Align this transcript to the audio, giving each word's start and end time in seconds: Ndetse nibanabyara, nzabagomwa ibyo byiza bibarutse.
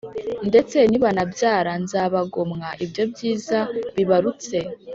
Ndetse 0.49 0.77
nibanabyara, 0.89 1.73
nzabagomwa 1.83 2.67
ibyo 2.83 3.03
byiza 3.11 3.57
bibarutse. 3.95 4.57